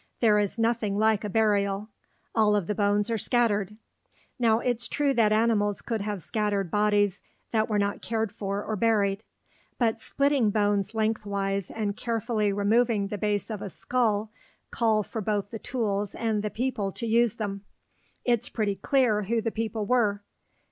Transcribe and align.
There 0.19 0.39
is 0.39 0.57
nothing 0.57 0.97
like 0.97 1.23
a 1.23 1.29
burial; 1.29 1.89
all 2.33 2.55
of 2.55 2.65
the 2.65 2.73
bones 2.73 3.11
are 3.11 3.19
scattered. 3.19 3.77
Now 4.39 4.57
it's 4.57 4.87
true 4.87 5.13
that 5.13 5.31
animals 5.31 5.83
could 5.83 6.01
have 6.01 6.23
scattered 6.23 6.71
bodies 6.71 7.21
that 7.51 7.69
were 7.69 7.77
not 7.77 8.01
cared 8.01 8.31
for 8.31 8.63
or 8.63 8.75
buried. 8.75 9.23
But 9.77 10.01
splitting 10.01 10.49
bones 10.49 10.95
lengthwise 10.95 11.69
and 11.69 11.95
carefully 11.95 12.51
removing 12.51 13.09
the 13.09 13.19
base 13.19 13.51
of 13.51 13.61
a 13.61 13.69
skull 13.69 14.31
call 14.71 15.03
for 15.03 15.21
both 15.21 15.51
the 15.51 15.59
tools 15.59 16.15
and 16.15 16.41
the 16.41 16.49
people 16.49 16.91
to 16.93 17.05
use 17.05 17.35
them. 17.35 17.63
It's 18.25 18.49
pretty 18.49 18.77
clear 18.77 19.21
who 19.25 19.39
the 19.39 19.51
people 19.51 19.85
were. 19.85 20.23